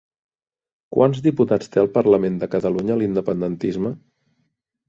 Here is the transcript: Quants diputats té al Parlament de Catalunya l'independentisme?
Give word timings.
Quants 0.95 1.19
diputats 1.27 1.69
té 1.75 1.81
al 1.83 1.91
Parlament 1.99 2.39
de 2.45 2.49
Catalunya 2.57 2.99
l'independentisme? 3.03 3.93